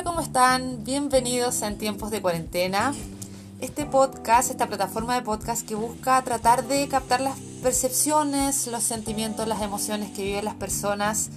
Hola, 0.00 0.10
¿cómo 0.12 0.22
están? 0.22 0.82
Bienvenidos 0.82 1.62
a 1.62 1.66
En 1.66 1.76
Tiempos 1.76 2.10
de 2.10 2.22
Cuarentena. 2.22 2.94
Este 3.60 3.84
podcast, 3.84 4.50
esta 4.50 4.66
plataforma 4.66 5.14
de 5.14 5.20
podcast 5.20 5.68
que 5.68 5.74
busca 5.74 6.22
tratar 6.22 6.66
de 6.66 6.88
captar 6.88 7.20
las 7.20 7.38
percepciones, 7.62 8.66
los 8.68 8.82
sentimientos, 8.82 9.46
las 9.46 9.60
emociones 9.60 10.10
que 10.12 10.22
viven 10.24 10.46
las 10.46 10.54
personas 10.54 11.28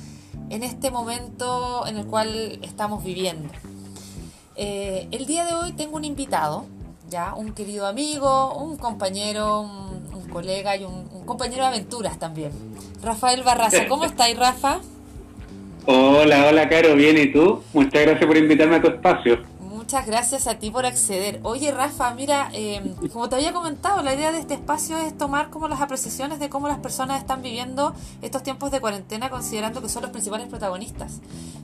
en 0.49 0.63
este 0.63 0.91
momento 0.91 1.85
en 1.87 1.97
el 1.97 2.05
cual 2.05 2.57
estamos 2.61 3.03
viviendo. 3.03 3.49
Eh, 4.55 5.09
el 5.11 5.25
día 5.25 5.43
de 5.43 5.55
hoy 5.55 5.73
tengo 5.73 5.97
un 5.97 6.05
invitado, 6.05 6.65
ya 7.09 7.33
un 7.33 7.51
querido 7.51 7.85
amigo, 7.85 8.55
un 8.55 8.77
compañero, 8.77 9.59
un, 9.59 10.29
colega 10.31 10.77
y 10.77 10.85
un, 10.85 11.09
un, 11.11 11.25
compañero 11.25 11.63
de 11.63 11.67
aventuras 11.67 12.17
también. 12.17 12.53
Rafael 13.01 13.43
Barraza, 13.43 13.89
¿cómo 13.89 14.05
estáis, 14.05 14.37
Rafa? 14.37 14.79
Hola, 15.85 16.45
hola, 16.47 16.69
Caro, 16.69 16.95
bien, 16.95 17.17
¿y 17.17 17.33
tú? 17.33 17.61
Muchas 17.73 18.03
gracias 18.03 18.25
por 18.25 18.37
invitarme 18.37 18.77
a 18.77 18.81
tu 18.81 18.87
espacio. 18.87 19.39
Muchas 19.59 20.07
gracias 20.07 20.47
a 20.47 20.55
ti 20.55 20.71
por 20.71 20.85
acceder. 20.85 21.41
Oye, 21.43 21.73
Rafa, 21.73 22.13
mira, 22.13 22.49
eh, 22.53 22.95
como 23.11 23.27
te 23.27 23.35
había 23.35 23.51
comentado, 23.51 24.01
la 24.01 24.15
idea 24.15 24.31
de 24.31 24.39
este 24.39 24.53
espacio 24.53 24.97
es 24.97 25.17
tomar 25.17 25.49
como 25.49 25.67
las 25.67 25.81
apreciaciones 25.81 26.39
de 26.39 26.49
cómo 26.49 26.69
las 26.69 26.77
personas 26.77 27.19
están 27.19 27.41
viviendo 27.41 27.93
estos 28.21 28.43
tiempos 28.43 28.71
de 28.71 28.79
cuarentena, 28.79 29.29
considerando 29.29 29.81
que 29.81 29.89
son 29.89 30.03
los 30.03 30.11
principales 30.11 30.47
protagonistas. 30.47 31.19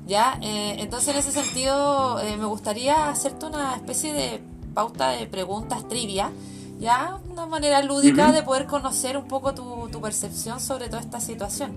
¿Ya? 0.05 0.38
Eh, 0.42 0.76
entonces, 0.80 1.14
en 1.14 1.20
ese 1.20 1.31
sentido, 1.31 2.20
eh, 2.20 2.36
me 2.36 2.45
gustaría 2.45 3.09
hacerte 3.09 3.45
una 3.45 3.73
especie 3.76 4.12
de 4.12 4.42
pauta 4.73 5.12
de 5.12 5.28
preguntas 5.28 5.88
trivia, 5.88 6.30
¿ya? 6.78 7.17
Una 7.31 7.45
manera 7.45 7.81
lúdica 7.84 8.34
de 8.34 8.44
poder 8.44 8.66
conocer 8.66 9.16
un 9.16 9.30
poco 9.30 9.54
tu, 9.54 9.88
tu 9.90 10.02
percepción 10.02 10.59
sobre 10.59 10.88
toda 10.88 11.00
esta 11.00 11.22
situación. 11.22 11.72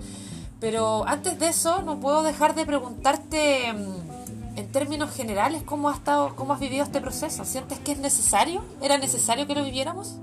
Pero 0.63 1.05
antes 1.05 1.37
de 1.39 1.49
eso, 1.49 1.81
no 1.81 1.99
puedo 1.99 2.23
dejar 2.23 2.55
de 2.55 2.65
preguntarte 2.65 3.67
en 3.67 4.71
términos 4.71 5.13
generales 5.13 5.61
cómo 5.61 5.89
has 5.89 5.97
estado, 5.97 6.37
cómo 6.37 6.53
has 6.53 6.61
vivido 6.61 6.85
este 6.85 7.01
proceso. 7.01 7.43
¿Sientes 7.43 7.79
que 7.79 7.91
es 7.91 7.99
necesario? 7.99 8.63
¿Era 8.81 8.97
necesario 8.97 9.45
que 9.45 9.55
lo 9.55 9.65
viviéramos? 9.65 10.17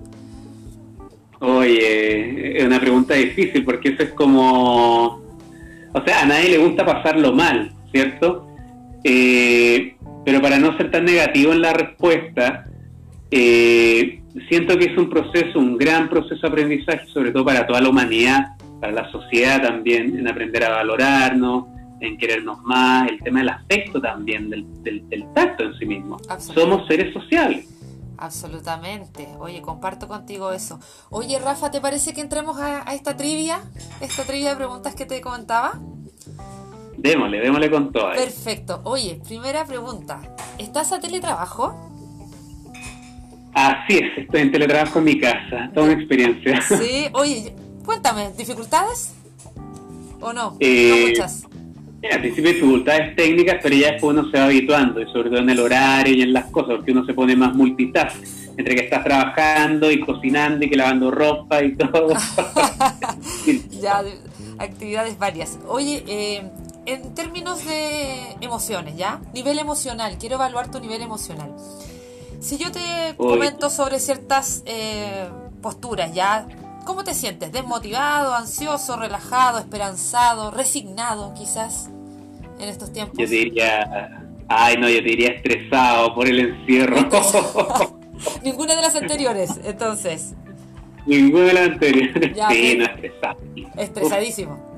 Oye, 1.40 2.56
es 2.56 2.64
una 2.64 2.80
pregunta 2.80 3.12
difícil 3.12 3.62
porque 3.66 3.90
eso 3.90 4.02
es 4.02 4.12
como, 4.12 5.20
o 5.92 6.04
sea, 6.06 6.22
a 6.22 6.24
nadie 6.24 6.48
le 6.48 6.58
gusta 6.58 6.86
pasarlo 6.86 7.34
mal, 7.34 7.74
¿cierto? 7.92 8.48
Eh, 9.04 9.94
pero 10.24 10.40
para 10.40 10.58
no 10.58 10.74
ser 10.78 10.90
tan 10.90 11.04
negativo 11.04 11.52
en 11.52 11.60
la 11.60 11.74
respuesta, 11.74 12.64
eh, 13.30 14.22
siento 14.48 14.78
que 14.78 14.86
es 14.86 14.96
un 14.96 15.10
proceso, 15.10 15.58
un 15.58 15.76
gran 15.76 16.08
proceso 16.08 16.40
de 16.40 16.48
aprendizaje, 16.48 17.06
sobre 17.08 17.30
todo 17.30 17.44
para 17.44 17.66
toda 17.66 17.82
la 17.82 17.90
humanidad, 17.90 18.56
para 18.80 18.92
la 18.92 19.10
sociedad 19.12 19.62
también, 19.62 20.18
en 20.18 20.28
aprender 20.28 20.64
a 20.64 20.70
valorarnos, 20.70 21.66
en 22.00 22.16
querernos 22.16 22.62
más, 22.62 23.08
el 23.08 23.20
tema 23.20 23.40
del 23.40 23.50
afecto 23.50 24.00
también, 24.00 24.48
del, 24.50 24.66
del, 24.82 25.26
tacto 25.34 25.64
en 25.64 25.78
sí 25.78 25.86
mismo. 25.86 26.18
Somos 26.38 26.86
seres 26.88 27.12
sociales. 27.12 27.66
Absolutamente. 28.16 29.28
Oye, 29.38 29.62
comparto 29.62 30.06
contigo 30.08 30.52
eso. 30.52 30.78
Oye, 31.10 31.38
Rafa, 31.38 31.70
¿te 31.70 31.80
parece 31.80 32.12
que 32.12 32.20
entremos 32.20 32.58
a, 32.58 32.82
esta 32.94 33.16
trivia? 33.16 33.60
Esta 34.00 34.24
trivia 34.24 34.50
de 34.50 34.56
preguntas 34.56 34.94
que 34.94 35.06
te 35.06 35.20
comentaba. 35.20 35.78
Démosle, 36.98 37.40
démosle 37.40 37.70
con 37.70 37.92
todo. 37.92 38.12
Perfecto. 38.12 38.82
Oye, 38.84 39.20
primera 39.26 39.64
pregunta. 39.64 40.20
¿Estás 40.58 40.92
a 40.92 41.00
teletrabajo? 41.00 41.86
Así 43.54 43.98
es, 43.98 44.18
estoy 44.18 44.42
en 44.42 44.52
teletrabajo 44.52 44.98
en 44.98 45.04
mi 45.04 45.18
casa. 45.18 45.70
Toda 45.74 45.86
una 45.86 45.94
experiencia. 45.94 46.60
Sí, 46.62 47.08
oye, 47.14 47.54
Cuéntame, 47.90 48.30
¿dificultades? 48.38 49.14
¿O 50.20 50.32
no? 50.32 50.56
Eh, 50.60 50.90
no 50.90 51.08
muchas. 51.08 51.42
al 52.08 52.20
principio 52.20 52.52
dificultades 52.52 53.16
técnicas, 53.16 53.56
pero 53.60 53.74
ya 53.74 53.90
después 53.90 54.16
uno 54.16 54.30
se 54.30 54.38
va 54.38 54.44
habituando, 54.44 55.00
y 55.00 55.06
sobre 55.06 55.28
todo 55.28 55.40
en 55.40 55.50
el 55.50 55.58
horario 55.58 56.14
y 56.14 56.22
en 56.22 56.32
las 56.32 56.44
cosas, 56.52 56.76
porque 56.76 56.92
uno 56.92 57.04
se 57.04 57.14
pone 57.14 57.34
más 57.34 57.52
multitask, 57.52 58.16
entre 58.56 58.76
que 58.76 58.84
estás 58.84 59.02
trabajando 59.02 59.90
y 59.90 59.98
cocinando 59.98 60.64
y 60.64 60.70
que 60.70 60.76
lavando 60.76 61.10
ropa 61.10 61.64
y 61.64 61.74
todo. 61.74 62.14
ya, 63.82 64.04
actividades 64.60 65.18
varias. 65.18 65.58
Oye, 65.66 66.04
eh, 66.06 66.48
en 66.86 67.12
términos 67.16 67.64
de 67.64 68.36
emociones, 68.40 68.96
¿ya? 68.96 69.20
Nivel 69.34 69.58
emocional, 69.58 70.16
quiero 70.16 70.36
evaluar 70.36 70.70
tu 70.70 70.78
nivel 70.78 71.02
emocional. 71.02 71.56
Si 72.38 72.56
yo 72.56 72.70
te 72.70 73.16
comento 73.16 73.68
sobre 73.68 73.98
ciertas 73.98 74.62
eh, 74.64 75.28
posturas, 75.60 76.14
¿ya? 76.14 76.46
¿Cómo 76.84 77.04
te 77.04 77.14
sientes? 77.14 77.52
¿Desmotivado, 77.52 78.34
ansioso, 78.34 78.96
relajado, 78.96 79.58
esperanzado, 79.58 80.50
resignado 80.50 81.34
quizás 81.34 81.90
en 82.58 82.68
estos 82.68 82.92
tiempos? 82.92 83.18
Yo 83.18 83.26
diría, 83.26 84.26
ay 84.48 84.76
no, 84.76 84.88
yo 84.88 85.00
diría 85.00 85.30
estresado 85.30 86.14
por 86.14 86.26
el 86.26 86.40
encierro. 86.40 86.96
Ninguna 88.42 88.76
de 88.76 88.82
las 88.82 88.96
anteriores, 88.96 89.60
entonces. 89.64 90.34
Ninguna 91.06 91.44
de 91.44 91.52
las 91.54 91.68
anteriores. 91.70 92.12
sí, 92.50 92.76
no, 92.76 92.84
estresado. 92.84 93.36
Estresadísimo. 93.76 94.70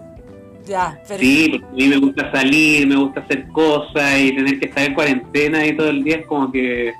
Ya, 0.64 1.00
Sí, 1.18 1.48
porque 1.50 1.66
a 1.66 1.70
mí 1.72 1.88
me 1.88 1.96
gusta 1.96 2.30
salir, 2.30 2.86
me 2.86 2.96
gusta 2.96 3.20
hacer 3.20 3.48
cosas 3.48 4.20
y 4.20 4.32
tener 4.32 4.60
que 4.60 4.66
estar 4.66 4.84
en 4.84 4.94
cuarentena 4.94 5.66
y 5.66 5.76
todo 5.76 5.88
el 5.90 6.04
día 6.04 6.18
es 6.18 6.26
como 6.26 6.52
que 6.52 6.92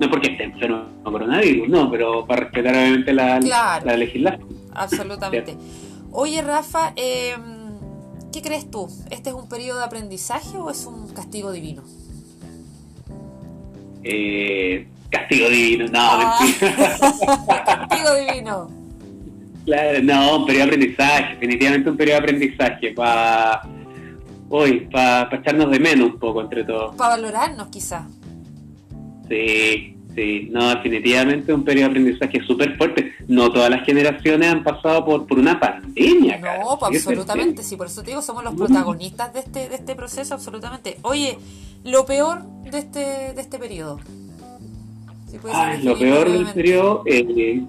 no 0.00 0.10
porque 0.10 0.32
esté 0.32 0.44
enfermo 0.44 0.84
coronavirus, 1.02 1.68
no, 1.68 1.90
pero 1.90 2.26
para 2.26 2.42
respetar 2.42 2.74
obviamente 2.74 3.12
la, 3.12 3.40
la 3.40 3.96
legislación. 3.96 4.48
Absolutamente. 4.74 5.56
Oye, 6.12 6.40
Rafa, 6.42 6.92
em, 6.96 7.78
¿qué 8.32 8.42
crees 8.42 8.70
tú? 8.70 8.88
¿Este 9.10 9.30
es 9.30 9.34
un 9.34 9.48
periodo 9.48 9.78
de 9.78 9.84
aprendizaje 9.84 10.56
o 10.56 10.70
es 10.70 10.86
un 10.86 11.08
castigo 11.08 11.52
divino? 11.52 11.82
Eh, 14.04 14.86
castigo 15.10 15.48
divino, 15.48 15.86
no, 15.88 16.00
ah. 16.00 16.38
castigo 17.88 18.14
divino. 18.14 18.70
Claro, 19.64 20.02
no, 20.02 20.38
un 20.38 20.46
periodo 20.46 20.66
de 20.66 20.72
aprendizaje, 20.72 21.34
definitivamente 21.34 21.90
un 21.90 21.96
periodo 21.96 22.20
de 22.20 22.24
aprendizaje 22.24 22.92
para 22.92 23.62
hoy, 24.48 24.88
para 24.90 25.28
echarnos 25.36 25.70
de 25.70 25.78
menos 25.78 26.12
un 26.12 26.18
poco 26.18 26.40
entre 26.40 26.64
todos. 26.64 26.96
Para 26.96 27.16
valorarnos 27.16 27.68
quizás. 27.68 28.04
Sí, 29.28 29.96
sí, 30.14 30.48
no, 30.50 30.70
definitivamente 30.70 31.52
un 31.52 31.64
periodo 31.64 31.88
de 31.88 31.90
aprendizaje 31.90 32.42
súper 32.44 32.76
fuerte. 32.76 33.12
No 33.28 33.50
todas 33.52 33.70
las 33.70 33.84
generaciones 33.84 34.48
han 34.48 34.62
pasado 34.62 35.04
por, 35.04 35.26
por 35.26 35.38
una 35.38 35.58
pandemia. 35.58 36.38
No, 36.38 36.78
pues, 36.78 36.96
absolutamente, 36.96 37.62
sí, 37.62 37.76
por 37.76 37.86
eso 37.86 38.02
te 38.02 38.10
digo, 38.10 38.22
somos 38.22 38.44
los 38.44 38.54
protagonistas 38.54 39.32
de 39.32 39.40
este, 39.40 39.68
de 39.68 39.74
este 39.74 39.94
proceso, 39.94 40.34
absolutamente. 40.34 40.96
Oye, 41.02 41.38
lo 41.84 42.06
peor 42.06 42.44
de 42.70 42.78
este, 42.78 43.00
de 43.34 43.40
este 43.40 43.58
periodo. 43.58 44.00
lo 45.82 45.98
peor 45.98 46.30
del 46.30 46.46
periodo, 46.46 47.02
eh, 47.06 47.62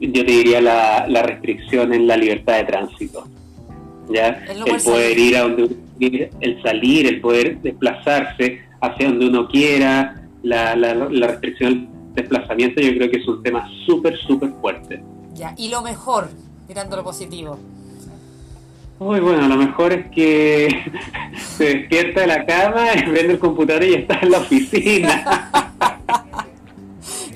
yo 0.00 0.24
te 0.24 0.32
diría 0.32 0.60
la, 0.60 1.06
la 1.08 1.22
restricción 1.22 1.92
en 1.92 2.06
la 2.06 2.16
libertad 2.16 2.56
de 2.56 2.64
tránsito. 2.64 3.28
¿ya? 4.08 4.44
El, 4.48 4.82
poder 4.82 5.18
ir 5.18 5.36
a 5.36 5.42
donde 5.42 5.64
uno 5.64 5.74
quiere, 5.98 6.30
el 6.40 6.62
salir, 6.62 7.06
el 7.06 7.20
poder 7.20 7.60
desplazarse 7.60 8.62
hacia 8.80 9.08
donde 9.08 9.26
uno 9.26 9.48
quiera, 9.48 10.21
la, 10.42 10.76
la, 10.76 10.94
la 10.94 11.26
restricción 11.28 11.88
del 12.14 12.14
desplazamiento 12.14 12.80
yo 12.80 12.94
creo 12.94 13.10
que 13.10 13.16
es 13.18 13.28
un 13.28 13.42
tema 13.42 13.68
súper, 13.86 14.16
súper 14.18 14.50
fuerte. 14.60 15.02
Ya, 15.34 15.54
y 15.56 15.68
lo 15.68 15.82
mejor, 15.82 16.28
mirando 16.68 16.96
lo 16.96 17.04
positivo. 17.04 17.58
Uy, 18.98 19.18
bueno, 19.18 19.48
lo 19.48 19.56
mejor 19.56 19.92
es 19.92 20.10
que 20.12 20.68
se 21.56 21.64
despierta 21.64 22.20
de 22.20 22.26
la 22.26 22.46
cama, 22.46 22.86
prende 22.94 23.32
el 23.32 23.38
computador 23.38 23.84
y 23.84 23.94
está 23.94 24.18
en 24.20 24.30
la 24.30 24.38
oficina. 24.38 25.50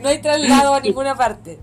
no 0.03 0.09
hay 0.09 0.21
traslado 0.21 0.75
a 0.75 0.81
ninguna 0.81 1.15
parte. 1.17 1.59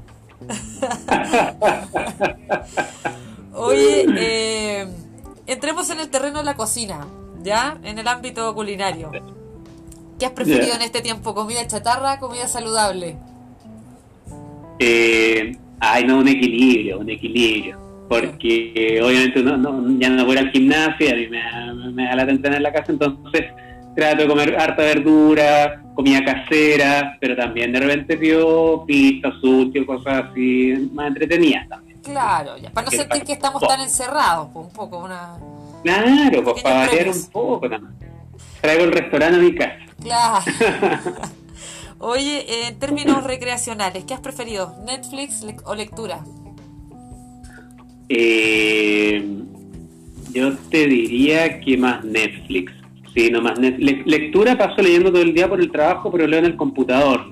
Oye, 3.53 4.05
eh, 4.17 4.87
entremos 5.45 5.89
en 5.89 6.01
el 6.01 6.09
terreno 6.09 6.39
de 6.39 6.45
la 6.45 6.55
cocina, 6.55 7.07
¿ya? 7.41 7.77
En 7.83 7.97
el 7.97 8.07
ámbito 8.07 8.53
culinario. 8.53 9.11
¿Qué 10.19 10.25
has 10.25 10.31
preferido 10.31 10.75
en 10.75 10.81
este 10.81 11.01
tiempo? 11.01 11.33
¿Comida 11.33 11.65
chatarra, 11.67 12.19
comida 12.19 12.47
saludable? 12.47 13.17
Eh, 14.79 15.57
ay, 15.79 16.03
no, 16.05 16.19
un 16.19 16.27
equilibrio, 16.27 16.99
un 16.99 17.09
equilibrio. 17.09 17.79
Porque 18.09 18.99
obviamente 19.03 19.39
uno, 19.39 19.57
no, 19.57 19.99
ya 19.99 20.09
no 20.09 20.25
voy 20.25 20.37
al 20.37 20.51
gimnasio, 20.51 21.09
a 21.09 21.15
mí 21.15 21.27
me, 21.27 22.05
da 22.05 22.15
la 22.15 22.25
tentana 22.25 22.57
en 22.57 22.63
la 22.63 22.73
casa, 22.73 22.91
entonces 22.91 23.45
trato 23.95 24.23
de 24.23 24.27
comer 24.27 24.55
harta 24.59 24.83
verdura, 24.83 25.81
comida 25.95 26.23
casera, 26.23 27.17
pero 27.19 27.35
también 27.35 27.71
de 27.71 27.79
repente 27.79 28.17
pido 28.17 28.85
pizza, 28.85 29.31
sushi, 29.39 29.85
cosas 29.85 30.25
así 30.25 30.89
más 30.93 31.07
entretenidas 31.07 31.67
también. 31.69 31.99
Claro, 32.01 32.57
ya, 32.57 32.69
para 32.71 32.85
no 32.85 32.91
sentir 32.91 33.23
que 33.23 33.33
estamos 33.33 33.61
tan 33.65 33.79
encerrados, 33.79 34.49
pues, 34.53 34.65
un 34.67 34.73
poco, 34.73 34.99
una... 34.99 35.37
Claro, 35.83 36.43
pues 36.43 36.61
para 36.61 36.87
variar 36.87 37.07
un 37.09 37.31
poco 37.31 37.69
también. 37.69 37.93
Traigo 38.61 38.83
el 38.83 38.91
restaurante 38.91 39.37
a 39.37 39.41
mi 39.41 39.55
casa. 39.55 39.92
Claro. 40.03 40.43
Oye, 41.99 42.67
en 42.67 42.79
términos 42.79 43.23
recreacionales, 43.23 44.03
¿qué 44.03 44.13
has 44.13 44.19
preferido? 44.19 44.75
¿Netflix 44.85 45.45
o 45.65 45.73
lectura? 45.73 46.23
Eh, 48.09 49.25
yo 50.33 50.53
te 50.69 50.87
diría 50.87 51.61
que 51.61 51.77
más 51.77 52.03
Netflix. 52.03 52.73
Sí, 53.13 53.29
nomás. 53.29 53.57
lectura 53.59 54.57
paso 54.57 54.81
leyendo 54.81 55.11
todo 55.11 55.21
el 55.21 55.33
día 55.33 55.47
por 55.47 55.61
el 55.61 55.71
trabajo, 55.71 56.11
pero 56.11 56.27
leo 56.27 56.39
en 56.39 56.45
el 56.45 56.55
computador. 56.57 57.31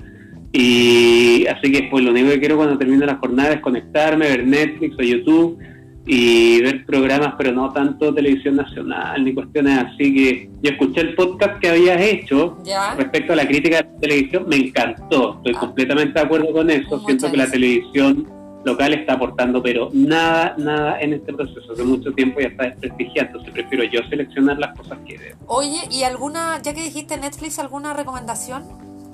Y 0.52 1.46
así 1.46 1.72
que 1.72 1.88
pues 1.90 2.04
lo 2.04 2.10
único 2.10 2.28
que 2.28 2.38
quiero 2.38 2.56
cuando 2.56 2.78
termine 2.78 3.04
la 3.04 3.16
jornada 3.16 3.54
es 3.54 3.60
conectarme, 3.60 4.28
ver 4.28 4.46
Netflix 4.46 4.96
o 4.98 5.02
YouTube 5.02 5.58
y 6.04 6.60
ver 6.60 6.84
programas, 6.84 7.34
pero 7.38 7.52
no 7.52 7.72
tanto 7.72 8.12
televisión 8.12 8.56
nacional 8.56 9.24
ni 9.24 9.32
cuestiones 9.32 9.78
así 9.78 10.12
que 10.14 10.50
yo 10.60 10.70
escuché 10.70 11.00
el 11.00 11.14
podcast 11.14 11.60
que 11.60 11.68
habías 11.68 12.00
hecho 12.00 12.58
respecto 12.96 13.32
a 13.32 13.36
la 13.36 13.46
crítica 13.46 13.76
de 13.76 13.82
la 13.84 14.00
televisión, 14.00 14.44
me 14.48 14.56
encantó, 14.56 15.36
estoy 15.36 15.54
ah. 15.56 15.60
completamente 15.60 16.18
de 16.18 16.26
acuerdo 16.26 16.52
con 16.52 16.70
eso, 16.70 17.00
siento 17.06 17.30
que 17.30 17.36
la 17.36 17.50
televisión 17.50 18.26
local 18.64 18.94
está 18.94 19.14
aportando, 19.14 19.62
pero 19.62 19.90
nada, 19.92 20.54
nada 20.58 21.00
en 21.00 21.14
este 21.14 21.32
proceso. 21.32 21.72
Hace 21.72 21.82
mucho 21.82 22.12
tiempo 22.12 22.40
ya 22.40 22.48
está 22.48 22.64
desprestigiado, 22.64 23.28
entonces 23.28 23.52
prefiero 23.52 23.84
yo 23.84 24.00
seleccionar 24.08 24.58
las 24.58 24.76
cosas 24.76 24.98
que 25.06 25.18
veo. 25.18 25.36
Oye, 25.46 25.80
¿y 25.90 26.04
alguna, 26.04 26.60
ya 26.62 26.72
que 26.72 26.82
dijiste 26.82 27.16
Netflix, 27.16 27.58
alguna 27.58 27.92
recomendación? 27.92 28.62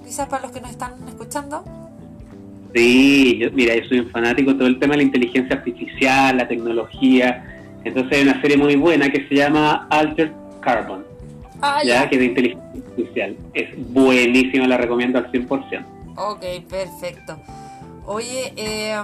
Quizás 0.05 0.29
para 0.29 0.43
los 0.43 0.53
que 0.53 0.61
nos 0.61 0.71
están 0.71 0.93
escuchando. 1.09 1.65
Sí, 2.75 3.39
yo, 3.39 3.51
mira, 3.53 3.75
yo 3.77 3.85
soy 3.89 4.01
un 4.01 4.11
fanático 4.11 4.53
de 4.53 4.59
todo 4.59 4.69
el 4.69 4.79
tema 4.79 4.93
de 4.93 4.99
la 4.99 5.03
inteligencia 5.05 5.57
artificial, 5.57 6.37
la 6.37 6.49
tecnología. 6.49 7.45
Entonces 7.85 8.19
hay 8.19 8.29
una 8.29 8.41
serie 8.41 8.57
muy 8.57 8.77
buena 8.77 9.11
que 9.11 9.27
se 9.29 9.35
llama 9.35 9.87
Altered 9.91 10.33
Carbon, 10.61 11.05
ah, 11.63 11.81
ya. 11.85 12.09
que 12.09 12.17
es 12.17 12.21
de 12.21 12.27
inteligencia 12.27 12.71
artificial. 12.75 13.37
Es 13.55 13.69
buenísima, 13.93 14.67
la 14.67 14.77
recomiendo 14.77 15.19
al 15.19 15.31
100%. 15.31 15.85
Ok, 16.17 16.45
perfecto. 16.69 17.41
Oye, 18.05 18.53
eh, 18.57 18.97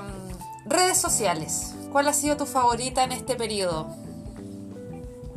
Redes 0.67 0.99
sociales. 0.99 1.77
¿Cuál 1.93 2.09
ha 2.09 2.13
sido 2.13 2.37
tu 2.37 2.47
favorita 2.47 3.05
en 3.05 3.13
este 3.13 3.37
periodo? 3.37 3.89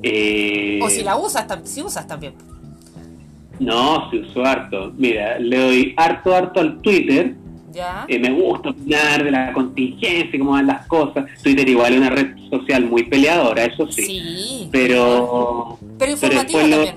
Eh, 0.01 0.79
o 0.81 0.89
si 0.89 1.03
la 1.03 1.17
usas, 1.17 1.45
si 1.65 1.81
usas 1.81 2.07
también. 2.07 2.33
No, 3.59 4.09
si 4.09 4.19
uso 4.19 4.45
harto. 4.45 4.93
Mira, 4.95 5.37
le 5.39 5.57
doy 5.57 5.93
harto, 5.97 6.33
harto 6.33 6.59
al 6.59 6.81
Twitter. 6.81 7.35
¿Ya? 7.77 8.05
Eh, 8.07 8.17
me 8.17 8.31
gusta 8.31 8.69
opinar 8.69 9.23
de 9.23 9.29
la 9.29 9.53
contingencia 9.53 10.29
y 10.33 10.39
cómo 10.39 10.51
van 10.51 10.67
las 10.67 10.87
cosas. 10.87 11.25
Twitter 11.43 11.69
igual 11.69 11.93
es 11.93 11.99
una 11.99 12.09
red 12.09 12.35
social 12.49 12.85
muy 12.85 13.03
peleadora, 13.03 13.65
eso 13.65 13.85
sí. 13.91 14.05
Sí. 14.05 14.69
Pero... 14.71 15.77
Pero 15.99 16.11
informativa 16.11 16.61
también. 16.61 16.95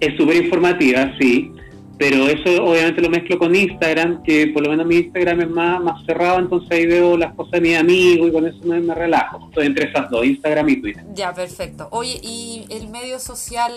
es 0.00 0.16
súper 0.16 0.36
informativa, 0.44 1.12
sí 1.20 1.52
pero 1.98 2.28
eso 2.28 2.64
obviamente 2.64 3.02
lo 3.02 3.10
mezclo 3.10 3.38
con 3.38 3.54
Instagram, 3.54 4.22
que 4.22 4.46
por 4.46 4.62
lo 4.62 4.70
menos 4.70 4.86
mi 4.86 4.96
Instagram 4.98 5.40
es 5.40 5.50
más, 5.50 5.82
más 5.82 6.06
cerrado, 6.06 6.38
entonces 6.38 6.70
ahí 6.70 6.86
veo 6.86 7.16
las 7.16 7.34
cosas 7.34 7.52
de 7.52 7.60
mi 7.60 7.74
amigo 7.74 8.28
y 8.28 8.32
con 8.32 8.46
eso 8.46 8.58
me, 8.64 8.94
relajo. 8.94 9.48
Estoy 9.48 9.66
entre 9.66 9.90
esas 9.90 10.08
dos, 10.08 10.24
Instagram 10.24 10.68
y 10.68 10.80
Twitter. 10.80 11.04
Ya, 11.12 11.34
perfecto. 11.34 11.88
Oye, 11.90 12.20
¿y 12.22 12.66
el 12.70 12.88
medio 12.88 13.18
social, 13.18 13.72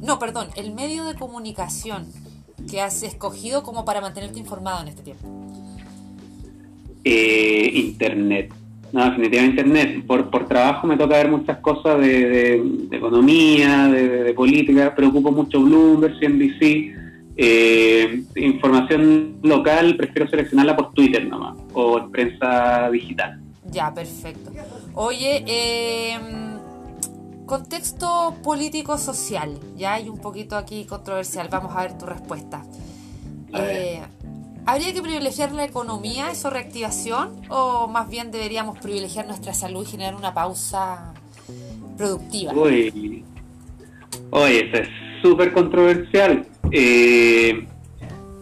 no, 0.00 0.18
perdón, 0.18 0.48
el 0.56 0.72
medio 0.72 1.04
de 1.04 1.14
comunicación 1.14 2.06
que 2.70 2.80
has 2.80 3.02
escogido 3.02 3.62
como 3.62 3.84
para 3.84 4.00
mantenerte 4.00 4.38
informado 4.38 4.82
en 4.82 4.88
este 4.88 5.02
tiempo? 5.02 5.26
Eh, 7.04 7.70
internet. 7.74 8.52
No, 8.92 9.04
definitivamente 9.04 9.60
Internet. 9.60 10.06
Por, 10.06 10.30
por 10.30 10.48
trabajo 10.48 10.86
me 10.86 10.96
toca 10.96 11.16
ver 11.16 11.30
muchas 11.30 11.58
cosas 11.58 11.98
de, 12.00 12.54
economía, 12.90 13.88
de, 13.88 14.24
de, 14.24 14.32
política, 14.32 14.94
preocupo 14.94 15.30
mucho 15.30 15.60
Bloomberg, 15.60 16.18
CNBC 16.18 16.98
eh, 17.40 18.24
información 18.34 19.36
local 19.44 19.94
prefiero 19.96 20.28
seleccionarla 20.28 20.74
por 20.74 20.92
Twitter 20.92 21.24
nomás, 21.24 21.56
o 21.72 21.96
en 21.98 22.10
prensa 22.10 22.90
digital. 22.90 23.40
Ya, 23.70 23.94
perfecto. 23.94 24.50
Oye, 24.94 25.44
eh, 25.46 26.18
contexto 27.48 28.36
político-social, 28.44 29.58
ya 29.76 29.94
hay 29.94 30.08
un 30.08 30.18
poquito 30.18 30.56
aquí 30.56 30.84
controversial, 30.84 31.48
vamos 31.50 31.74
a 31.74 31.82
ver 31.82 31.98
tu 31.98 32.06
respuesta. 32.06 32.62
Eh, 33.54 34.00
¿Habría 34.66 34.92
que 34.92 35.00
privilegiar 35.00 35.52
la 35.52 35.64
economía, 35.64 36.30
eso 36.30 36.50
reactivación, 36.50 37.40
o 37.48 37.88
más 37.88 38.08
bien 38.08 38.30
deberíamos 38.30 38.78
privilegiar 38.78 39.26
nuestra 39.26 39.54
salud 39.54 39.82
y 39.82 39.90
generar 39.90 40.14
una 40.14 40.34
pausa 40.34 41.14
productiva? 41.96 42.52
Uy, 42.52 43.24
oye, 44.30 44.68
eso 44.68 44.82
es 44.82 44.88
súper 45.22 45.52
controversial 45.52 46.46
eh, 46.70 47.66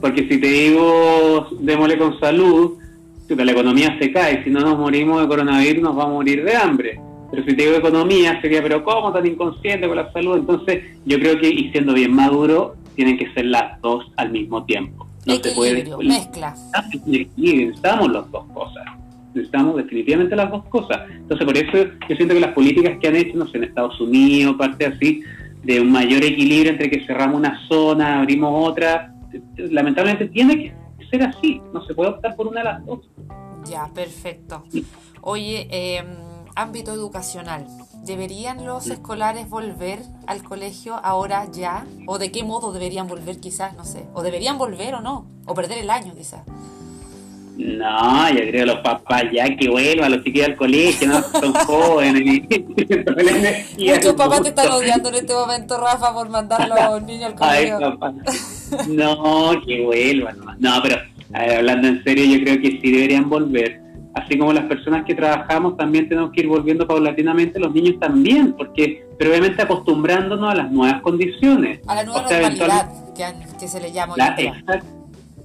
porque 0.00 0.29
si 0.29 0.41
te 0.41 0.49
digo, 0.49 1.47
démosle 1.61 1.97
con 1.97 2.19
salud, 2.19 2.79
la 3.29 3.52
economía 3.52 3.97
se 4.00 4.12
cae, 4.12 4.43
si 4.44 4.50
no 4.50 4.61
nos 4.61 4.79
morimos 4.79 5.20
de 5.20 5.29
coronavirus 5.29 5.82
nos 5.82 5.97
vamos 5.97 6.11
a 6.11 6.14
morir 6.14 6.44
de 6.44 6.56
hambre. 6.56 7.00
Pero 7.37 7.50
si 7.50 7.55
te 7.55 7.65
digo 7.65 7.77
economía, 7.77 8.41
sería, 8.41 8.62
pero 8.62 8.83
¿cómo 8.83 9.12
tan 9.12 9.27
inconsciente 9.27 9.87
con 9.87 9.99
la 9.99 10.11
salud? 10.11 10.38
Entonces, 10.38 10.85
yo 11.05 11.19
creo 11.19 11.38
que, 11.38 11.50
y 11.50 11.71
siendo 11.71 11.93
bien 11.93 12.15
maduro, 12.15 12.77
tienen 12.94 13.19
que 13.19 13.31
ser 13.35 13.44
las 13.44 13.79
dos 13.83 14.11
al 14.17 14.33
mismo 14.33 14.65
tiempo. 14.65 15.06
No 15.27 15.35
se 15.35 15.53
puede. 15.53 15.85
Mezcla. 15.99 16.55
Necesitamos 17.05 18.11
las 18.11 18.31
dos 18.31 18.47
cosas. 18.55 18.87
Necesitamos 19.35 19.77
definitivamente 19.77 20.35
las 20.35 20.50
dos 20.50 20.65
cosas. 20.65 21.03
Entonces, 21.11 21.47
por 21.47 21.59
eso 21.59 21.91
yo 22.09 22.17
siento 22.17 22.33
que 22.33 22.41
las 22.41 22.55
políticas 22.55 22.97
que 22.99 23.06
han 23.06 23.17
hecho, 23.17 23.37
no 23.37 23.47
sé, 23.49 23.59
en 23.59 23.65
Estados 23.65 24.00
Unidos, 24.00 24.56
parte 24.56 24.87
así, 24.87 25.23
de 25.62 25.79
un 25.79 25.93
mayor 25.93 26.25
equilibrio 26.25 26.73
entre 26.73 26.88
que 26.88 27.05
cerramos 27.05 27.37
una 27.37 27.69
zona, 27.69 28.21
abrimos 28.21 28.67
otra. 28.67 29.12
Lamentablemente 29.59 30.29
tiene 30.29 30.56
que 30.56 30.75
ser 31.11 31.23
así, 31.23 31.61
no 31.75 31.85
se 31.85 31.93
puede 31.93 32.12
optar 32.12 32.35
por 32.35 32.47
una 32.47 32.61
de 32.61 32.65
las 32.65 32.87
dos. 32.87 33.00
Ya, 33.69 33.91
perfecto. 33.93 34.65
Oye, 35.21 35.67
em, 35.71 36.06
ámbito 36.56 36.93
educacional, 36.93 37.67
¿deberían 38.05 38.64
los 38.64 38.88
escolares 38.88 39.49
volver 39.49 40.00
al 40.26 40.43
colegio 40.43 40.97
ahora 41.03 41.47
ya? 41.53 41.87
¿O 42.06 42.19
de 42.19 42.32
qué 42.32 42.43
modo 42.43 42.73
deberían 42.73 43.06
volver 43.06 43.38
quizás? 43.38 43.76
No 43.76 43.85
sé. 43.85 44.06
¿O 44.14 44.23
deberían 44.23 44.58
volver 44.58 44.94
o 44.94 45.00
no? 45.00 45.26
¿O 45.47 45.55
perder 45.55 45.79
el 45.79 45.91
año 45.91 46.14
quizás? 46.17 46.41
No, 47.58 48.29
yo 48.31 48.37
creo 48.37 48.53
que 48.53 48.67
los 48.67 48.81
papás 48.81 49.25
ya 49.32 49.56
que 49.56 49.69
vuelvan, 49.70 50.12
los 50.12 50.23
chiquillos 50.23 50.49
al 50.49 50.56
colegio, 50.56 51.08
¿no? 51.08 51.23
Son 51.23 51.53
jóvenes. 51.67 52.43
Muchos 53.79 54.14
papás 54.14 54.43
te 54.43 54.49
están 54.50 54.73
odiando 54.73 55.09
en 55.09 55.14
este 55.14 55.32
momento, 55.32 55.79
Rafa, 55.79 56.12
por 56.12 56.29
mandar 56.29 56.61
a 56.70 56.91
los 56.91 57.02
niños 57.05 57.32
al 57.32 57.35
colegio. 57.37 57.99
no, 58.88 59.62
que 59.67 59.82
vuelvan. 59.85 60.37
No, 60.59 60.82
pero 60.82 60.97
hablando 61.32 61.88
en 61.88 62.05
serio, 62.05 62.25
yo 62.37 62.44
creo 62.44 62.61
que 62.61 62.79
sí 62.82 62.93
deberían 62.93 63.29
volver. 63.29 63.86
Así 64.17 64.39
como 64.39 64.51
las 64.53 64.65
personas 64.65 65.05
que 65.05 65.15
trabajamos 65.15 65.77
también 65.77 66.09
tenemos 66.09 66.33
que 66.33 66.41
ir 66.41 66.49
volviendo 66.49 66.87
paulatinamente, 66.87 67.61
los 67.61 67.75
niños 67.75 68.00
también, 68.00 68.55
porque 68.55 69.05
pero 69.19 69.31
obviamente 69.31 69.61
acostumbrándonos 69.61 70.50
a 70.50 70.55
las 70.55 70.73
nuevas 70.73 71.02
condiciones. 71.02 71.81
A 71.87 71.97
la 71.97 72.05
nueva 72.05 72.23
normalidad 72.23 72.90
que, 73.59 73.69
se 73.69 73.79
le 73.79 73.93
llama. 73.93 74.14
exacto 74.38 74.97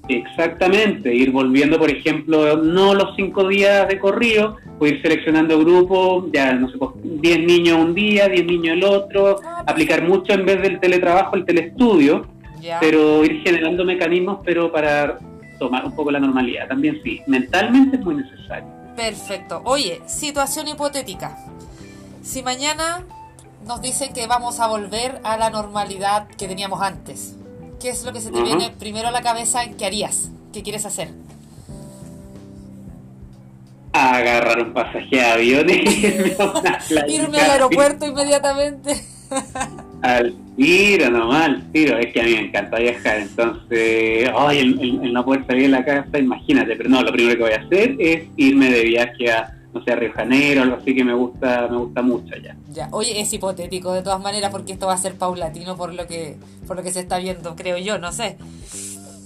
Exactamente, 0.07 1.13
ir 1.13 1.31
volviendo, 1.31 1.77
por 1.77 1.91
ejemplo, 1.91 2.57
no 2.57 2.93
los 2.93 3.15
cinco 3.15 3.47
días 3.47 3.87
de 3.87 3.99
corrido, 3.99 4.57
o 4.79 4.87
ir 4.87 5.01
seleccionando 5.01 5.59
grupos, 5.59 6.25
ya 6.33 6.53
no 6.53 6.69
sé, 6.69 6.77
10 7.03 7.37
pues, 7.37 7.39
niños 7.45 7.77
un 7.77 7.93
día, 7.93 8.27
10 8.27 8.45
niños 8.45 8.77
el 8.77 8.83
otro, 8.83 9.39
aplicar 9.65 10.07
mucho 10.07 10.33
en 10.33 10.45
vez 10.45 10.61
del 10.61 10.79
teletrabajo, 10.79 11.35
el 11.35 11.45
telestudio, 11.45 12.25
pero 12.79 13.23
ir 13.23 13.41
generando 13.43 13.85
mecanismos, 13.85 14.39
pero 14.43 14.71
para 14.71 15.19
tomar 15.61 15.85
un 15.85 15.95
poco 15.95 16.09
la 16.09 16.19
normalidad. 16.19 16.67
También 16.67 16.99
sí, 17.03 17.21
mentalmente 17.27 17.97
es 17.97 18.03
muy 18.03 18.15
necesario. 18.15 18.67
Perfecto. 18.95 19.61
Oye, 19.63 20.01
situación 20.07 20.67
hipotética. 20.67 21.37
Si 22.23 22.41
mañana 22.41 23.05
nos 23.67 23.81
dicen 23.81 24.11
que 24.11 24.25
vamos 24.25 24.59
a 24.59 24.67
volver 24.67 25.21
a 25.23 25.37
la 25.37 25.51
normalidad 25.51 26.27
que 26.27 26.47
teníamos 26.47 26.81
antes, 26.81 27.35
¿Qué 27.81 27.89
es 27.89 28.03
lo 28.03 28.13
que 28.13 28.21
se 28.21 28.29
te 28.29 28.43
viene 28.43 28.69
primero 28.69 29.07
a 29.07 29.11
la 29.11 29.23
cabeza? 29.23 29.61
¿Qué 29.75 29.87
harías? 29.87 30.29
¿Qué 30.53 30.61
quieres 30.61 30.85
hacer? 30.85 31.09
Agarrar 33.91 34.61
un 34.61 34.71
pasaje 34.71 35.07
de 35.09 35.25
avión 35.25 35.67
y 35.67 35.73
irme, 37.07 37.39
al 37.39 37.51
aeropuerto 37.51 38.05
inmediatamente. 38.05 39.03
al 40.01 40.33
tiro 40.55 41.09
nomás, 41.09 41.49
al 41.49 41.71
tiro. 41.71 41.97
Es 41.97 42.13
que 42.13 42.21
a 42.21 42.23
mí 42.23 42.31
me 42.33 42.47
encanta 42.47 42.79
viajar, 42.79 43.19
entonces, 43.19 44.29
ay, 44.37 44.59
el, 44.59 45.13
no 45.13 45.25
poder 45.25 45.45
salir 45.47 45.63
de 45.63 45.69
la 45.69 45.85
casa, 45.85 46.17
imagínate. 46.17 46.75
Pero 46.75 46.89
no, 46.89 47.01
lo 47.01 47.11
primero 47.11 47.35
que 47.35 47.43
voy 47.43 47.53
a 47.53 47.65
hacer 47.65 47.95
es 47.99 48.23
irme 48.37 48.69
de 48.69 48.83
viaje 48.83 49.31
a 49.31 49.57
no 49.73 49.83
sé, 49.83 49.95
Río 49.95 50.11
Janeiro, 50.13 50.63
algo 50.63 50.75
así 50.75 50.93
que 50.93 51.03
me 51.03 51.13
gusta, 51.13 51.67
me 51.69 51.77
gusta 51.77 52.01
mucho 52.01 52.35
ya. 52.43 52.55
Ya, 52.69 52.89
oye, 52.91 53.19
es 53.21 53.31
hipotético 53.31 53.93
de 53.93 54.01
todas 54.01 54.21
maneras 54.21 54.51
porque 54.51 54.73
esto 54.73 54.87
va 54.87 54.93
a 54.93 54.97
ser 54.97 55.15
paulatino 55.15 55.77
por 55.77 55.93
lo 55.93 56.07
que, 56.07 56.35
por 56.67 56.75
lo 56.75 56.83
que 56.83 56.91
se 56.91 56.99
está 56.99 57.19
viendo, 57.19 57.55
creo 57.55 57.77
yo, 57.77 57.97
no 57.97 58.11
sé. 58.11 58.37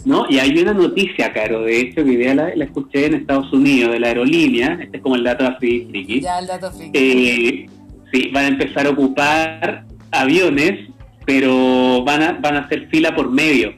No, 0.05 0.27
y 0.29 0.37
hay 0.37 0.55
una 0.59 0.73
noticia, 0.73 1.33
Caro, 1.33 1.63
de 1.63 1.79
hecho, 1.79 2.03
que 2.03 2.11
idea 2.11 2.35
la, 2.35 2.49
escuché 2.49 3.07
en 3.07 3.15
Estados 3.15 3.51
Unidos, 3.51 3.91
de 3.91 3.99
la 3.99 4.07
aerolínea, 4.07 4.77
este 4.79 4.97
es 4.97 5.03
como 5.03 5.15
el 5.15 5.23
dato 5.23 5.47
así, 5.47 5.87
friki. 5.89 6.21
Ya, 6.21 6.37
el 6.37 6.45
dato 6.45 6.71
friki. 6.71 6.91
Eh, 6.93 7.69
sí, 8.13 8.29
van 8.31 8.45
a 8.45 8.47
empezar 8.49 8.85
a 8.85 8.91
ocupar 8.91 9.83
aviones, 10.21 10.89
pero 11.25 12.03
van 12.03 12.23
a, 12.23 12.31
van 12.33 12.55
a 12.55 12.59
hacer 12.61 12.87
fila 12.89 13.15
por 13.15 13.29
medio. 13.29 13.73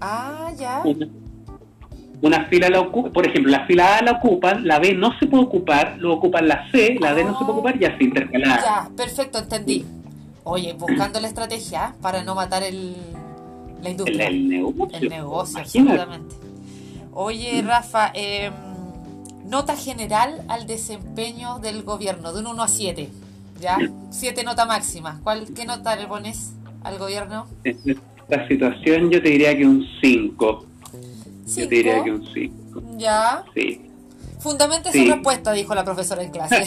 Ah, 0.00 0.50
ya 0.58 0.82
una 2.22 2.46
fila 2.46 2.68
la 2.68 2.80
ocupa, 2.80 3.10
por 3.10 3.26
ejemplo, 3.26 3.50
la 3.50 3.66
fila 3.66 3.98
A 3.98 4.02
la 4.02 4.12
ocupan, 4.12 4.66
la 4.66 4.78
B 4.78 4.94
no 4.94 5.18
se 5.18 5.26
puede 5.26 5.44
ocupar, 5.44 5.96
lo 5.98 6.14
ocupan 6.14 6.48
la 6.48 6.70
C, 6.70 6.96
la 7.00 7.14
D 7.14 7.24
no 7.24 7.38
se 7.38 7.44
puede 7.44 7.58
ocupar 7.58 7.80
y 7.80 7.84
así 7.84 8.04
intercalada. 8.04 8.62
Ya, 8.62 8.90
perfecto, 8.96 9.38
entendí. 9.38 9.84
Oye, 10.44 10.72
buscando 10.74 11.20
la 11.20 11.28
estrategia 11.28 11.94
para 12.00 12.22
no 12.22 12.34
matar 12.34 12.62
el, 12.62 12.96
la 13.82 13.90
industria. 13.90 14.28
El, 14.28 14.48
negocio. 14.48 14.98
El 14.98 15.08
negocio, 15.08 15.58
absolutamente. 15.58 16.36
Oye, 17.12 17.62
Rafa, 17.62 18.12
eh, 18.14 18.50
nota 19.44 19.76
general 19.76 20.42
al 20.48 20.66
desempeño 20.66 21.58
del 21.58 21.82
gobierno, 21.82 22.32
de 22.32 22.40
un 22.40 22.46
1 22.46 22.62
a 22.62 22.68
7. 22.68 23.10
¿Ya? 23.60 23.78
7 24.10 24.44
nota 24.44 24.66
máxima. 24.66 25.20
¿Cuál, 25.22 25.46
¿Qué 25.54 25.64
nota 25.64 25.96
le 25.96 26.06
pones 26.06 26.52
al 26.82 26.98
gobierno? 26.98 27.46
En 27.64 27.78
esta 27.86 28.48
situación 28.48 29.10
yo 29.10 29.22
te 29.22 29.30
diría 29.30 29.56
que 29.56 29.66
un 29.66 29.86
5. 30.00 30.66
Yo 31.56 31.68
te 31.68 31.74
diría 31.74 32.02
que 32.02 32.12
un 32.12 32.26
5. 32.32 32.82
¿Ya? 32.96 33.44
Sí. 33.54 33.82
Fundamente 34.38 34.92
su 34.92 35.10
respuesta, 35.10 35.52
dijo 35.52 35.74
la 35.74 35.84
profesora 35.84 36.22
en 36.22 36.30
clase. 36.30 36.56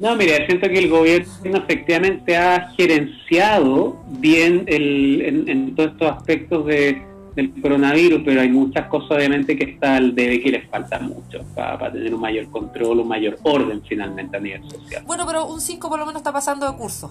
no, 0.00 0.16
mira, 0.16 0.44
siento 0.46 0.68
que 0.68 0.78
el 0.78 0.90
gobierno 0.90 1.58
efectivamente 1.58 2.36
ha 2.36 2.70
gerenciado 2.76 4.02
bien 4.08 4.64
el, 4.66 5.22
en, 5.22 5.48
en 5.48 5.74
todos 5.74 5.92
estos 5.92 6.12
aspectos 6.12 6.66
de 6.66 7.02
del 7.40 7.62
coronavirus, 7.62 8.22
pero 8.24 8.40
hay 8.40 8.50
muchas 8.50 8.86
cosas 8.88 9.12
obviamente 9.12 9.56
que 9.56 9.64
está 9.64 9.96
al 9.96 10.14
debe 10.14 10.40
que 10.40 10.50
les 10.50 10.68
falta 10.68 10.98
mucho 10.98 11.44
para, 11.54 11.90
tener 11.90 12.14
un 12.14 12.20
mayor 12.20 12.50
control, 12.50 13.00
un 13.00 13.08
mayor 13.08 13.38
orden 13.42 13.82
finalmente 13.86 14.36
a 14.36 14.40
nivel 14.40 14.70
social. 14.70 15.02
Bueno, 15.06 15.24
pero 15.26 15.46
un 15.46 15.60
5 15.60 15.88
por 15.88 15.98
lo 15.98 16.06
menos 16.06 16.20
está 16.20 16.32
pasando 16.32 16.70
de 16.70 16.76
curso, 16.76 17.10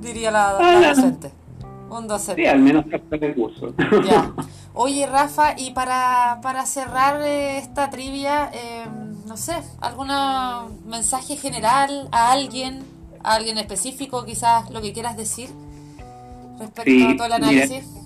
diría 0.00 0.30
la, 0.30 0.56
ah, 0.58 0.94
docente. 0.94 1.30
Un 1.90 2.06
docente. 2.06 2.42
Sí, 2.42 2.48
al 2.48 2.60
menos 2.60 2.84
está 2.90 3.16
de 3.16 3.34
curso. 3.34 3.74
Ya. 4.04 4.32
Oye, 4.74 5.06
Rafa, 5.06 5.54
y 5.58 5.72
para, 5.72 6.38
para 6.42 6.64
cerrar 6.66 7.20
eh, 7.22 7.58
esta 7.58 7.90
trivia, 7.90 8.50
eh, 8.52 8.84
no 9.26 9.36
sé, 9.36 9.54
¿algún 9.80 10.08
mensaje 10.86 11.36
general 11.36 12.08
a 12.12 12.30
alguien, 12.32 12.84
a 13.24 13.34
alguien 13.34 13.58
específico, 13.58 14.24
quizás 14.24 14.70
lo 14.70 14.80
que 14.80 14.92
quieras 14.92 15.16
decir 15.16 15.48
respecto 16.58 17.08
a 17.08 17.16
todo 17.16 17.26
el 17.26 17.32
análisis? 17.32 17.86
Mira, 17.86 17.97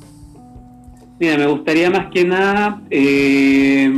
me 1.26 1.47
gustaría 1.47 1.91
más 1.91 2.11
que 2.11 2.25
nada, 2.25 2.83
eh, 2.91 3.91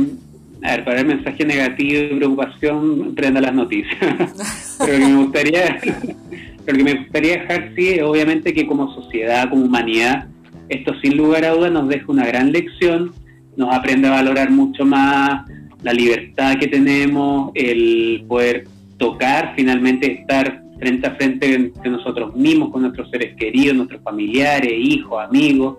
a 0.61 0.71
ver, 0.71 0.85
para 0.85 0.99
el 1.01 1.07
mensaje 1.07 1.45
negativo 1.45 2.01
y 2.01 2.17
preocupación, 2.17 3.15
prenda 3.15 3.41
las 3.41 3.53
noticias. 3.53 4.77
pero 4.79 4.97
lo 4.97 5.05
que 5.05 5.11
me 5.11 5.23
gustaría, 5.23 5.79
pero 6.65 6.77
que 6.77 6.83
me 6.83 6.93
gustaría 6.93 7.31
dejar 7.39 7.71
sí 7.75 7.89
es 7.89 8.03
obviamente 8.03 8.53
que 8.53 8.67
como 8.67 8.93
sociedad, 8.93 9.49
como 9.49 9.65
humanidad, 9.65 10.27
esto 10.69 10.93
sin 11.01 11.17
lugar 11.17 11.45
a 11.45 11.51
dudas 11.51 11.71
nos 11.71 11.87
deja 11.87 12.05
una 12.07 12.25
gran 12.25 12.51
lección, 12.51 13.13
nos 13.55 13.73
aprende 13.73 14.07
a 14.07 14.11
valorar 14.11 14.49
mucho 14.51 14.85
más 14.85 15.45
la 15.83 15.93
libertad 15.93 16.57
que 16.59 16.67
tenemos, 16.67 17.51
el 17.53 18.23
poder 18.27 18.67
tocar, 18.97 19.53
finalmente 19.55 20.11
estar 20.11 20.63
frente 20.79 21.07
a 21.07 21.11
frente 21.15 21.71
con 21.71 21.91
nosotros 21.91 22.35
mismos, 22.35 22.71
con 22.71 22.81
nuestros 22.81 23.09
seres 23.09 23.35
queridos, 23.35 23.75
nuestros 23.75 24.01
familiares, 24.01 24.73
hijos, 24.75 25.23
amigos, 25.23 25.77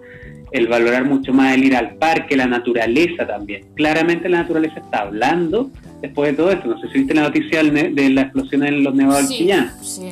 el 0.53 0.69
valorar 0.69 1.05
mucho 1.05 1.33
más 1.33 1.55
el 1.55 1.65
ir 1.65 1.77
al 1.77 1.95
parque, 1.97 2.37
la 2.37 2.47
naturaleza 2.47 3.27
también. 3.27 3.67
Claramente 3.75 4.29
la 4.29 4.39
naturaleza 4.39 4.81
está 4.81 5.01
hablando 5.01 5.71
después 6.01 6.31
de 6.31 6.37
todo 6.37 6.51
esto. 6.51 6.69
No 6.69 6.81
sé 6.81 6.89
si 6.89 6.99
viste 6.99 7.15
la 7.15 7.23
noticia 7.23 7.63
de 7.63 8.11
la 8.11 8.23
explosión 8.23 8.65
en 8.65 8.85
los 8.85 8.95
nevados 8.95 9.29
sí, 9.29 9.51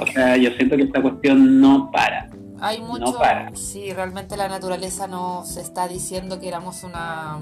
O 0.00 0.06
sea, 0.06 0.36
yo 0.36 0.50
siento 0.52 0.76
que 0.76 0.82
esta 0.82 1.00
cuestión 1.00 1.60
no 1.60 1.90
para. 1.90 2.30
Hay 2.60 2.80
mucho, 2.80 3.04
no 3.04 3.18
para. 3.18 3.54
sí, 3.54 3.92
realmente 3.92 4.36
la 4.36 4.48
naturaleza 4.48 5.06
nos 5.06 5.56
está 5.56 5.86
diciendo 5.86 6.40
que 6.40 6.48
éramos 6.48 6.82
una, 6.82 7.38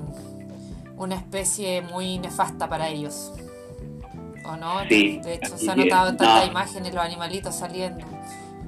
una 0.97 1.15
especie 1.15 1.83
muy 1.83 2.19
nefasta 2.19 2.69
para 2.69 2.89
ellos. 2.89 3.33
¿O 4.45 4.57
no? 4.57 4.81
Sí, 4.89 5.21
de 5.23 5.35
hecho, 5.35 5.57
se 5.57 5.71
ha 5.71 5.77
notado 5.77 6.11
en 6.11 6.17
tantas 6.17 6.49
imágenes 6.49 6.93
los 6.93 7.05
animalitos 7.05 7.55
saliendo. 7.55 8.05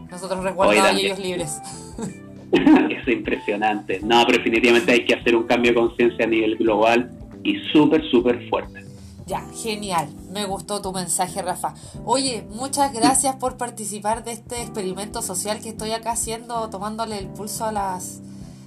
Nosotros 0.08 0.44
resguardados 0.44 1.00
y 1.00 1.06
ellos 1.06 1.18
libres. 1.18 1.58
es 2.90 3.08
impresionante. 3.08 4.00
No, 4.02 4.22
pero 4.26 4.38
definitivamente 4.38 4.92
hay 4.92 5.04
que 5.04 5.14
hacer 5.14 5.36
un 5.36 5.44
cambio 5.44 5.72
de 5.72 5.76
conciencia 5.76 6.24
a 6.24 6.28
nivel 6.28 6.56
global 6.56 7.10
y 7.42 7.56
súper, 7.72 8.02
súper 8.10 8.48
fuerte. 8.48 8.84
Ya, 9.26 9.42
genial. 9.54 10.08
Me 10.32 10.44
gustó 10.44 10.82
tu 10.82 10.92
mensaje, 10.92 11.40
Rafa. 11.40 11.74
Oye, 12.04 12.46
muchas 12.50 12.92
gracias 12.92 13.36
por 13.36 13.56
participar 13.56 14.22
de 14.22 14.32
este 14.32 14.60
experimento 14.60 15.22
social 15.22 15.60
que 15.60 15.70
estoy 15.70 15.92
acá 15.92 16.12
haciendo, 16.12 16.68
tomándole 16.68 17.18
el 17.18 17.28
pulso 17.28 17.64
a 17.64 17.72
las 17.72 18.20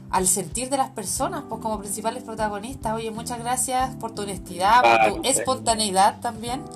al 0.10 0.26
sentir 0.26 0.70
de 0.70 0.78
las 0.78 0.90
personas, 0.92 1.44
pues 1.50 1.62
como 1.62 1.80
principales 1.80 2.24
protagonistas. 2.24 2.94
Oye, 2.94 3.12
muchas 3.12 3.40
gracias 3.40 3.96
por 3.98 4.16
tu 4.16 4.22
honestidad, 4.22 4.82
por 4.82 5.22
tu 5.22 5.28
espontaneidad 5.28 6.20
también. 6.22 6.62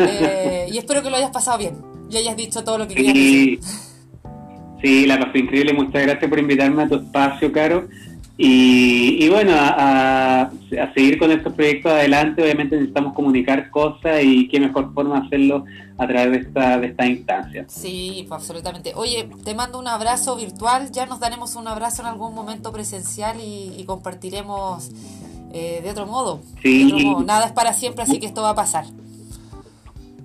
Eh, 0.00 0.66
y 0.72 0.76
espero 0.76 1.02
que 1.04 1.08
lo 1.08 1.16
hayas 1.16 1.30
pasado 1.30 1.56
bien 1.56 1.76
y 2.10 2.16
hayas 2.16 2.36
dicho 2.36 2.64
todo 2.64 2.78
lo 2.78 2.88
que 2.88 2.94
querías 2.94 3.14
decir. 3.14 3.60
Sí, 4.80 5.06
la 5.06 5.18
pasé 5.18 5.38
increíble. 5.38 5.72
Muchas 5.72 6.02
gracias 6.02 6.28
por 6.28 6.38
invitarme 6.38 6.82
a 6.82 6.88
tu 6.88 6.96
espacio, 6.96 7.52
Caro. 7.52 7.88
Y, 8.40 9.28
bueno, 9.30 9.52
a, 9.52 10.48
seguir 10.94 11.18
con 11.18 11.32
estos 11.32 11.52
proyectos 11.54 11.90
adelante, 11.90 12.40
obviamente 12.40 12.76
necesitamos 12.76 13.12
comunicar 13.12 13.68
cosas 13.70 14.22
y 14.22 14.46
qué 14.46 14.60
mejor 14.60 14.94
forma 14.94 15.18
hacerlo 15.18 15.64
a 15.98 16.06
través 16.06 16.30
de 16.30 16.38
esta, 16.46 16.78
de 16.78 16.86
esta 16.86 17.06
instancia. 17.06 17.64
Sí, 17.66 18.26
pues, 18.28 18.40
absolutamente. 18.40 18.92
Oye, 18.94 19.28
te 19.44 19.54
mando 19.54 19.80
un 19.80 19.88
abrazo 19.88 20.36
virtual, 20.36 20.92
ya 20.92 21.06
nos 21.06 21.18
daremos 21.18 21.56
un 21.56 21.66
abrazo 21.66 22.02
en 22.02 22.08
algún 22.08 22.32
momento 22.32 22.70
presencial 22.70 23.38
y, 23.40 23.82
compartiremos 23.86 24.92
eh, 25.52 25.80
de 25.82 25.90
otro 25.90 26.06
modo. 26.06 26.40
Sí. 26.62 26.84
De 26.84 26.94
otro 26.94 27.06
modo. 27.08 27.24
Nada 27.24 27.46
es 27.46 27.52
para 27.52 27.72
siempre, 27.72 28.04
así 28.04 28.20
que 28.20 28.26
esto 28.26 28.42
va 28.42 28.50
a 28.50 28.54
pasar. 28.54 28.84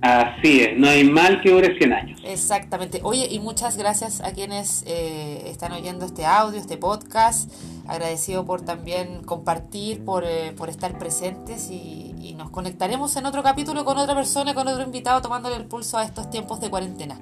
Así 0.03 0.60
es, 0.60 0.77
no 0.77 0.89
hay 0.89 1.05
mal 1.05 1.39
que 1.41 1.50
dure 1.50 1.77
100 1.77 1.93
años. 1.93 2.19
Exactamente. 2.25 3.00
Oye, 3.03 3.25
y 3.31 3.39
muchas 3.39 3.77
gracias 3.77 4.19
a 4.19 4.33
quienes 4.33 4.83
eh, 4.86 5.43
están 5.45 5.72
oyendo 5.72 6.05
este 6.05 6.25
audio, 6.25 6.60
este 6.60 6.75
podcast. 6.75 7.50
Agradecido 7.88 8.43
por 8.43 8.60
también 8.65 9.24
compartir, 9.24 10.03
por, 10.03 10.25
eh, 10.25 10.51
por 10.57 10.67
estar 10.67 10.98
presentes 10.98 11.72
y, 11.72 12.13
y, 12.22 12.33
nos 12.33 12.50
conectaremos 12.50 13.15
en 13.15 13.25
otro 13.27 13.43
capítulo 13.43 13.86
con 13.86 13.98
otra 13.98 14.13
persona, 14.13 14.53
con 14.53 14.67
otro 14.67 14.83
invitado, 14.83 15.22
tomándole 15.22 15.55
el 15.55 15.67
pulso 15.67 15.98
a 15.98 16.03
estos 16.03 16.29
tiempos 16.29 16.60
de 16.60 16.69
cuarentena. 16.69 17.17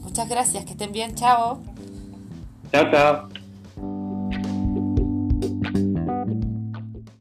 Muchas 0.00 0.26
gracias, 0.26 0.64
que 0.64 0.70
estén 0.70 0.90
bien, 0.90 1.14
chao. 1.14 1.60
Chao, 2.72 2.90
chao. 2.90 3.41